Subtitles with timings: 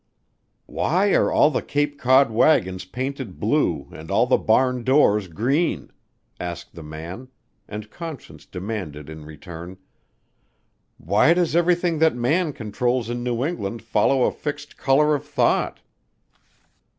[0.65, 5.91] "Why are all the Cape Cod wagons painted blue and all the barn doors green?"
[6.39, 7.27] asked the man,
[7.67, 9.77] and Conscience demanded in return,
[10.97, 15.81] "Why does everything that man controls in New England follow a fixed color of thought?"